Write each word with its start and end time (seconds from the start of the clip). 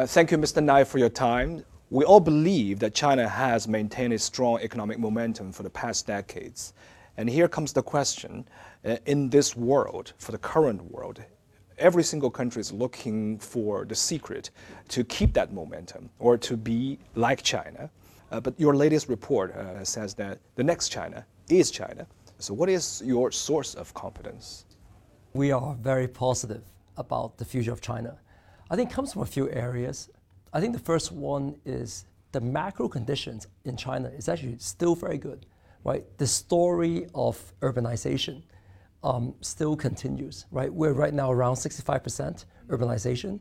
Uh, 0.00 0.06
thank 0.06 0.30
you, 0.30 0.38
Mr. 0.38 0.64
Ngai, 0.64 0.86
for 0.86 0.96
your 0.96 1.10
time. 1.10 1.62
We 1.90 2.06
all 2.06 2.20
believe 2.20 2.78
that 2.78 2.94
China 2.94 3.28
has 3.28 3.68
maintained 3.68 4.14
a 4.14 4.18
strong 4.18 4.58
economic 4.62 4.98
momentum 4.98 5.52
for 5.52 5.62
the 5.62 5.68
past 5.68 6.06
decades. 6.06 6.72
And 7.18 7.28
here 7.28 7.48
comes 7.48 7.74
the 7.74 7.82
question 7.82 8.48
uh, 8.82 8.96
in 9.04 9.28
this 9.28 9.54
world, 9.54 10.14
for 10.16 10.32
the 10.32 10.38
current 10.38 10.82
world, 10.90 11.22
every 11.76 12.02
single 12.02 12.30
country 12.30 12.60
is 12.60 12.72
looking 12.72 13.38
for 13.40 13.84
the 13.84 13.94
secret 13.94 14.48
to 14.88 15.04
keep 15.04 15.34
that 15.34 15.52
momentum 15.52 16.08
or 16.18 16.38
to 16.38 16.56
be 16.56 16.98
like 17.14 17.42
China. 17.42 17.90
Uh, 18.30 18.40
but 18.40 18.58
your 18.58 18.74
latest 18.74 19.06
report 19.10 19.54
uh, 19.54 19.84
says 19.84 20.14
that 20.14 20.38
the 20.54 20.64
next 20.64 20.88
China 20.88 21.26
is 21.50 21.70
China. 21.70 22.06
So, 22.38 22.54
what 22.54 22.70
is 22.70 23.02
your 23.04 23.30
source 23.30 23.74
of 23.74 23.92
confidence? 23.92 24.64
We 25.34 25.52
are 25.52 25.74
very 25.74 26.08
positive 26.08 26.62
about 26.96 27.36
the 27.36 27.44
future 27.44 27.72
of 27.72 27.82
China. 27.82 28.16
I 28.70 28.76
think 28.76 28.90
it 28.90 28.94
comes 28.94 29.12
from 29.12 29.22
a 29.22 29.26
few 29.26 29.50
areas. 29.50 30.08
I 30.52 30.60
think 30.60 30.74
the 30.74 30.80
first 30.80 31.10
one 31.10 31.56
is 31.64 32.04
the 32.30 32.40
macro 32.40 32.88
conditions 32.88 33.48
in 33.64 33.76
China 33.76 34.08
is 34.08 34.28
actually 34.28 34.56
still 34.58 34.94
very 34.94 35.18
good, 35.18 35.44
right? 35.84 36.04
The 36.18 36.26
story 36.26 37.06
of 37.12 37.52
urbanization 37.60 38.42
um, 39.02 39.34
still 39.40 39.74
continues, 39.74 40.46
right? 40.52 40.72
We're 40.72 40.92
right 40.92 41.12
now 41.12 41.32
around 41.32 41.56
65% 41.56 42.44
urbanization. 42.68 43.40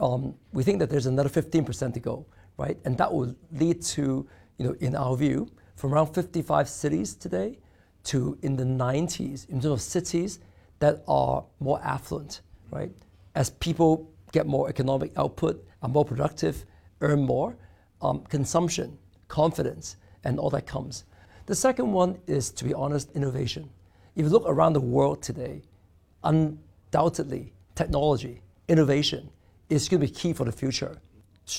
Um, 0.00 0.34
we 0.52 0.62
think 0.62 0.80
that 0.80 0.90
there's 0.90 1.06
another 1.06 1.30
15% 1.30 1.94
to 1.94 2.00
go, 2.00 2.26
right? 2.58 2.78
And 2.84 2.98
that 2.98 3.12
will 3.12 3.34
lead 3.52 3.80
to, 3.82 4.28
you 4.58 4.66
know, 4.66 4.76
in 4.80 4.94
our 4.94 5.16
view, 5.16 5.50
from 5.76 5.94
around 5.94 6.08
55 6.08 6.68
cities 6.68 7.14
today 7.14 7.58
to 8.04 8.36
in 8.42 8.56
the 8.56 8.64
90s 8.64 9.48
in 9.48 9.60
terms 9.60 9.66
of 9.66 9.80
cities 9.80 10.40
that 10.80 11.02
are 11.08 11.44
more 11.58 11.80
affluent, 11.82 12.42
right? 12.70 12.92
As 13.34 13.50
people 13.50 14.10
get 14.32 14.46
more 14.46 14.68
economic 14.68 15.12
output, 15.16 15.64
are 15.82 15.88
more 15.88 16.04
productive, 16.04 16.64
earn 17.00 17.22
more, 17.22 17.56
um, 18.02 18.20
consumption, 18.28 18.98
confidence, 19.28 19.96
and 20.24 20.38
all 20.38 20.50
that 20.50 20.66
comes. 20.66 21.04
The 21.46 21.54
second 21.54 21.92
one 21.92 22.18
is, 22.26 22.50
to 22.52 22.64
be 22.64 22.74
honest, 22.74 23.10
innovation. 23.12 23.70
If 24.14 24.24
you 24.24 24.30
look 24.30 24.44
around 24.46 24.72
the 24.72 24.80
world 24.80 25.22
today, 25.22 25.62
undoubtedly, 26.24 27.52
technology, 27.74 28.42
innovation 28.68 29.30
is 29.68 29.88
going 29.88 30.00
to 30.00 30.06
be 30.06 30.12
key 30.12 30.32
for 30.32 30.44
the 30.44 30.52
future. 30.52 30.98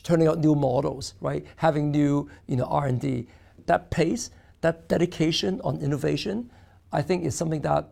Turning 0.03 0.28
out 0.28 0.40
new 0.40 0.56
models, 0.56 1.16
right? 1.22 1.45
Having 1.56 1.92
new, 1.92 2.30
you 2.47 2.56
know, 2.56 2.66
R&D. 2.66 3.28
That 3.66 3.90
pace, 3.90 4.30
that 4.62 4.88
dedication 4.88 5.62
on 5.64 5.80
innovation, 5.80 6.52
I 6.92 7.02
think 7.02 7.25
is 7.25 7.36
something 7.36 7.62
that, 7.62 7.90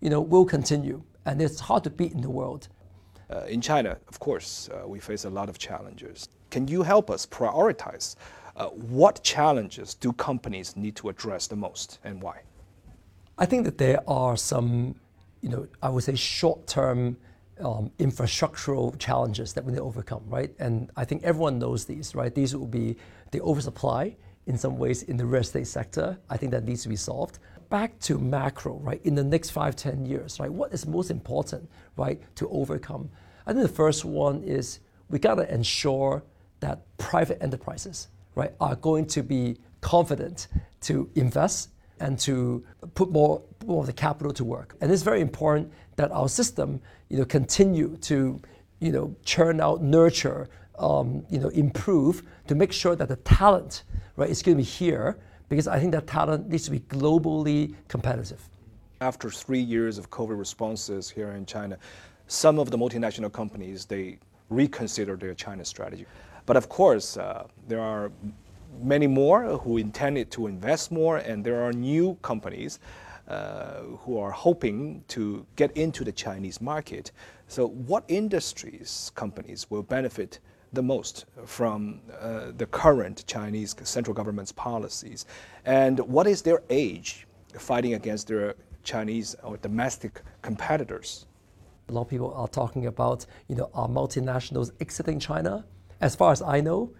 you 0.00 0.10
know, 0.10 0.20
will 0.20 0.44
continue. 0.44 1.02
And 1.26 1.40
it's 1.42 1.60
hard 1.60 1.84
to 1.84 1.90
beat 1.90 2.12
in 2.12 2.20
the 2.20 2.30
world. 2.30 2.68
Uh, 3.30 3.44
in 3.46 3.60
China, 3.60 3.96
of 4.08 4.18
course, 4.18 4.68
uh, 4.68 4.86
we 4.86 4.98
face 5.00 5.24
a 5.24 5.30
lot 5.30 5.48
of 5.48 5.58
challenges. 5.58 6.28
Can 6.50 6.68
you 6.68 6.82
help 6.82 7.10
us 7.10 7.26
prioritize 7.26 8.16
uh, 8.56 8.68
what 8.68 9.22
challenges 9.22 9.94
do 9.94 10.12
companies 10.12 10.76
need 10.76 10.94
to 10.96 11.08
address 11.08 11.46
the 11.46 11.56
most 11.56 11.98
and 12.04 12.22
why? 12.22 12.42
I 13.38 13.46
think 13.46 13.64
that 13.64 13.78
there 13.78 14.00
are 14.08 14.36
some, 14.36 14.94
you 15.40 15.48
know, 15.48 15.66
I 15.82 15.88
would 15.88 16.04
say 16.04 16.14
short-term 16.14 17.16
um, 17.60 17.90
infrastructural 17.98 18.96
challenges 18.98 19.52
that 19.54 19.64
we 19.64 19.72
need 19.72 19.78
to 19.78 19.84
overcome, 19.84 20.22
right? 20.26 20.54
And 20.58 20.90
I 20.96 21.04
think 21.04 21.24
everyone 21.24 21.58
knows 21.58 21.84
these, 21.84 22.14
right? 22.14 22.34
These 22.34 22.54
will 22.56 22.66
be 22.66 22.96
the 23.30 23.40
oversupply 23.40 24.16
in 24.46 24.58
some 24.58 24.78
ways 24.78 25.02
in 25.04 25.16
the 25.16 25.24
real 25.24 25.40
estate 25.40 25.66
sector. 25.66 26.18
I 26.28 26.36
think 26.36 26.52
that 26.52 26.64
needs 26.64 26.82
to 26.82 26.88
be 26.88 26.96
solved. 26.96 27.38
Back 27.70 27.98
to 28.00 28.18
macro, 28.18 28.76
right? 28.76 29.00
In 29.04 29.14
the 29.14 29.24
next 29.24 29.50
five, 29.50 29.74
ten 29.74 30.04
years, 30.04 30.38
right? 30.38 30.52
What 30.52 30.72
is 30.72 30.86
most 30.86 31.10
important, 31.10 31.68
right, 31.96 32.20
to 32.36 32.48
overcome? 32.50 33.10
I 33.46 33.52
think 33.52 33.62
the 33.62 33.74
first 33.74 34.04
one 34.04 34.42
is 34.42 34.80
we 35.08 35.18
got 35.18 35.36
to 35.36 35.52
ensure 35.52 36.22
that 36.60 36.82
private 36.98 37.42
enterprises, 37.42 38.08
right, 38.34 38.52
are 38.60 38.76
going 38.76 39.06
to 39.06 39.22
be 39.22 39.56
confident 39.80 40.48
to 40.82 41.10
invest 41.14 41.70
and 42.00 42.18
to 42.18 42.64
put 42.94 43.10
more, 43.10 43.42
more 43.66 43.80
of 43.80 43.86
the 43.86 43.92
capital 43.92 44.32
to 44.32 44.44
work. 44.44 44.76
And 44.80 44.90
it's 44.90 45.02
very 45.02 45.20
important 45.20 45.72
that 45.96 46.10
our 46.10 46.28
system, 46.28 46.80
you 47.08 47.18
know, 47.18 47.24
continue 47.24 47.96
to, 48.02 48.40
you 48.80 48.92
know, 48.92 49.14
churn 49.24 49.60
out, 49.60 49.82
nurture, 49.82 50.48
um, 50.78 51.24
you 51.30 51.38
know, 51.38 51.48
improve 51.48 52.22
to 52.46 52.54
make 52.54 52.72
sure 52.72 52.96
that 52.96 53.08
the 53.08 53.16
talent, 53.16 53.84
right, 54.16 54.30
is 54.30 54.42
going 54.42 54.56
to 54.56 54.62
be 54.62 54.68
here 54.68 55.18
because 55.48 55.68
I 55.68 55.78
think 55.78 55.92
that 55.92 56.06
talent 56.06 56.48
needs 56.48 56.64
to 56.64 56.70
be 56.70 56.80
globally 56.80 57.74
competitive. 57.88 58.48
After 59.00 59.30
three 59.30 59.60
years 59.60 59.98
of 59.98 60.10
COVID 60.10 60.38
responses 60.38 61.10
here 61.10 61.32
in 61.32 61.46
China, 61.46 61.78
some 62.26 62.58
of 62.58 62.70
the 62.70 62.78
multinational 62.78 63.32
companies 63.32 63.84
they 63.84 64.18
reconsider 64.50 65.16
their 65.16 65.34
China 65.34 65.64
strategy. 65.64 66.06
But 66.46 66.56
of 66.56 66.68
course, 66.68 67.16
uh, 67.16 67.46
there 67.68 67.80
are 67.80 68.10
many 68.82 69.06
more 69.06 69.58
who 69.58 69.78
intended 69.78 70.30
to 70.32 70.46
invest 70.46 70.90
more, 70.90 71.18
and 71.18 71.44
there 71.44 71.62
are 71.62 71.72
new 71.72 72.18
companies 72.22 72.80
uh, 73.28 73.80
who 74.00 74.18
are 74.18 74.30
hoping 74.30 75.02
to 75.08 75.46
get 75.56 75.74
into 75.76 76.04
the 76.04 76.12
Chinese 76.12 76.60
market. 76.60 77.12
So, 77.48 77.68
what 77.68 78.04
industries 78.08 79.10
companies 79.14 79.70
will 79.70 79.82
benefit 79.82 80.40
the 80.74 80.82
most 80.82 81.26
from 81.44 82.00
uh, 82.20 82.52
the 82.56 82.66
current 82.66 83.24
Chinese 83.26 83.74
central 83.82 84.14
government's 84.14 84.52
policies, 84.52 85.26
and 85.64 85.98
what 86.00 86.26
is 86.26 86.42
their 86.42 86.62
age 86.70 87.26
fighting 87.58 87.94
against 87.94 88.28
their 88.28 88.54
Chinese 88.82 89.34
or 89.42 89.56
domestic 89.56 90.22
competitors? 90.42 91.26
A 91.88 91.92
lot 91.92 92.02
of 92.02 92.08
people 92.08 92.32
are 92.34 92.48
talking 92.48 92.86
about, 92.86 93.26
you 93.48 93.56
know, 93.56 93.70
are 93.74 93.88
multinationals 93.88 94.70
exiting 94.80 95.18
China? 95.18 95.64
As 96.00 96.16
far 96.16 96.32
as 96.32 96.42
I 96.42 96.60
know, 96.60 96.92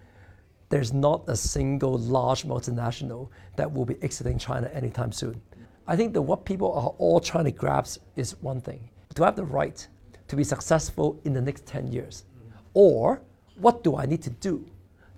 there's 0.69 0.93
not 0.93 1.25
a 1.29 1.37
single 1.37 1.99
large 1.99 2.45
multinational 2.45 3.29
that 3.57 3.71
will 3.71 3.85
be 3.85 3.97
exiting 4.03 4.39
China 4.39 4.69
anytime 4.69 5.13
soon. 5.13 5.41
I 5.87 5.97
think 5.97 6.15
that 6.15 6.23
what 6.23 6.45
people 6.45 6.73
are 6.73 6.95
all 6.99 7.21
trying 7.21 7.45
to 7.45 7.51
grasp 7.51 8.03
is 8.17 8.37
one 8.41 8.61
thing 8.61 8.91
to 9.15 9.25
have 9.25 9.37
the 9.37 9.45
right 9.45 9.87
to 10.29 10.37
be 10.37 10.45
successful 10.45 11.21
in 11.25 11.33
the 11.33 11.41
next 11.41 11.67
10 11.67 11.89
years. 11.89 12.25
Or 12.73 13.23
what 13.57 13.85
do 13.85 13.97
I 13.97 14.07
need 14.07 14.23
to 14.23 14.31
do 14.31 14.65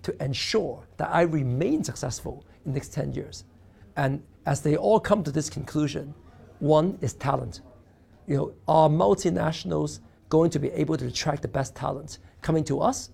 to 0.03 0.23
ensure 0.23 0.83
that 0.97 1.09
I 1.11 1.21
remain 1.21 1.83
successful 1.83 2.45
in 2.65 2.71
the 2.71 2.77
next 2.77 2.93
10 2.93 3.13
years? 3.13 3.43
And 3.95 4.23
as 4.45 4.61
they 4.61 4.77
all 4.77 4.99
come 4.99 5.23
to 5.23 5.31
this 5.31 5.49
conclusion, 5.49 6.13
one 6.59 6.97
is 7.01 7.13
talent. 7.13 7.61
You 8.27 8.37
know, 8.37 8.53
are 8.67 8.89
multinationals 8.89 9.99
going 10.29 10.49
to 10.51 10.59
be 10.59 10.69
able 10.71 10.97
to 10.97 11.07
attract 11.07 11.41
the 11.41 11.47
best 11.47 11.75
talent 11.75 12.19
coming 12.41 12.63
to 12.65 12.79
us 12.79 13.09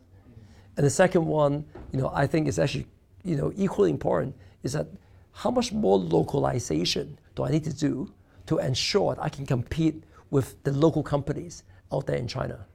and 0.78 0.86
the 0.86 0.90
second 0.90 1.26
one, 1.26 1.66
you 1.92 2.00
know, 2.00 2.12
I 2.14 2.28
think 2.28 2.48
is 2.48 2.58
actually, 2.58 2.88
you 3.24 3.36
know, 3.36 3.52
equally 3.56 3.90
important 3.90 4.36
is 4.64 4.74
that 4.74 4.88
how 5.32 5.52
much 5.52 5.72
more 5.72 5.98
localization 5.98 7.20
do 7.36 7.44
I 7.44 7.52
need 7.52 7.64
to 7.66 7.74
do 7.74 8.12
to 8.48 8.58
ensure 8.58 9.16
that 9.16 9.22
I 9.22 9.30
can 9.30 9.46
compete 9.46 10.04
with 10.30 10.62
the 10.64 10.72
local 10.72 11.04
companies 11.04 11.64
out 11.92 12.08
there 12.08 12.18
in 12.18 12.28
China? 12.28 12.66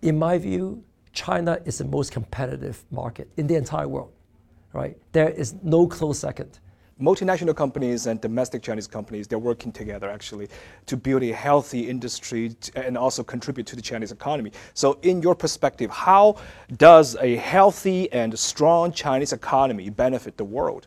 In 0.00 0.18
my 0.18 0.38
view, 0.38 0.82
China 1.12 1.58
is 1.64 1.78
the 1.78 1.84
most 1.84 2.12
competitive 2.12 2.84
market 2.90 3.28
in 3.36 3.46
the 3.46 3.56
entire 3.56 3.88
world, 3.88 4.12
right? 4.72 4.96
There 5.12 5.30
is 5.30 5.54
no 5.62 5.86
close 5.86 6.18
second 6.18 6.58
multinational 7.02 7.54
companies 7.54 8.06
and 8.06 8.20
domestic 8.20 8.62
Chinese 8.62 8.86
companies, 8.86 9.26
they're 9.26 9.38
working 9.38 9.72
together 9.72 10.08
actually 10.08 10.48
to 10.86 10.96
build 10.96 11.22
a 11.22 11.32
healthy 11.32 11.88
industry 11.88 12.54
and 12.76 12.96
also 12.96 13.24
contribute 13.24 13.66
to 13.66 13.76
the 13.76 13.82
Chinese 13.82 14.12
economy. 14.12 14.52
So, 14.74 14.98
in 15.02 15.20
your 15.20 15.34
perspective, 15.34 15.90
how 15.90 16.36
does 16.76 17.16
a 17.20 17.36
healthy 17.36 18.10
and 18.12 18.38
strong 18.38 18.92
Chinese 18.92 19.32
economy 19.32 19.90
benefit 19.90 20.36
the 20.36 20.44
world? 20.44 20.86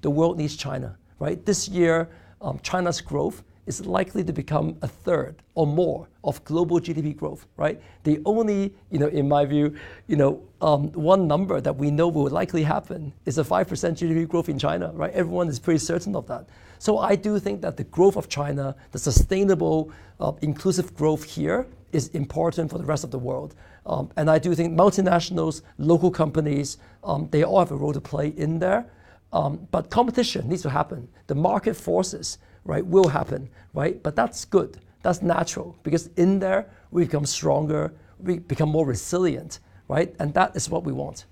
The 0.00 0.10
world 0.10 0.38
needs 0.38 0.56
China, 0.56 0.96
right? 1.18 1.44
This 1.44 1.68
year, 1.68 2.08
um, 2.40 2.58
China's 2.62 3.00
growth 3.00 3.42
is 3.66 3.86
likely 3.86 4.24
to 4.24 4.32
become 4.32 4.76
a 4.82 4.88
third 4.88 5.36
or 5.54 5.66
more 5.66 6.08
of 6.24 6.44
global 6.44 6.80
GDP 6.80 7.16
growth, 7.16 7.46
right? 7.56 7.80
The 8.02 8.20
only, 8.24 8.74
you 8.90 8.98
know, 8.98 9.06
in 9.06 9.28
my 9.28 9.44
view, 9.44 9.76
you 10.08 10.16
know, 10.16 10.42
um, 10.60 10.90
one 10.92 11.28
number 11.28 11.60
that 11.60 11.76
we 11.76 11.90
know 11.90 12.08
will 12.08 12.28
likely 12.28 12.62
happen 12.62 13.12
is 13.24 13.38
a 13.38 13.44
5% 13.44 13.66
GDP 13.66 14.28
growth 14.28 14.48
in 14.48 14.58
China, 14.58 14.90
right? 14.94 15.12
Everyone 15.12 15.48
is 15.48 15.58
pretty 15.58 15.78
certain 15.78 16.16
of 16.16 16.26
that. 16.26 16.48
So 16.78 16.98
I 16.98 17.14
do 17.14 17.38
think 17.38 17.60
that 17.62 17.76
the 17.76 17.84
growth 17.84 18.16
of 18.16 18.28
China, 18.28 18.74
the 18.90 18.98
sustainable, 18.98 19.92
uh, 20.18 20.32
inclusive 20.42 20.94
growth 20.96 21.22
here 21.22 21.66
is 21.92 22.08
important 22.08 22.70
for 22.70 22.78
the 22.78 22.84
rest 22.84 23.04
of 23.04 23.10
the 23.10 23.18
world. 23.18 23.54
Um, 23.86 24.10
and 24.16 24.30
I 24.30 24.38
do 24.38 24.54
think 24.54 24.76
multinationals, 24.76 25.62
local 25.78 26.10
companies, 26.10 26.78
um, 27.04 27.28
they 27.30 27.44
all 27.44 27.58
have 27.60 27.70
a 27.70 27.76
role 27.76 27.92
to 27.92 28.00
play 28.00 28.28
in 28.28 28.58
there. 28.58 28.86
Um, 29.32 29.66
but 29.70 29.90
competition 29.90 30.48
needs 30.48 30.62
to 30.62 30.70
happen. 30.70 31.08
The 31.26 31.34
market 31.34 31.74
forces 31.74 32.38
right, 32.64 32.84
will 32.86 33.08
happen, 33.08 33.48
right? 33.74 34.02
But 34.02 34.16
that's 34.16 34.44
good. 34.44 34.78
That's 35.02 35.22
natural 35.22 35.76
because 35.82 36.08
in 36.16 36.38
there 36.38 36.68
we 36.90 37.04
become 37.04 37.26
stronger, 37.26 37.92
we 38.18 38.38
become 38.38 38.68
more 38.68 38.86
resilient, 38.86 39.58
right? 39.88 40.14
And 40.18 40.32
that 40.34 40.54
is 40.54 40.70
what 40.70 40.84
we 40.84 40.92
want. 40.92 41.24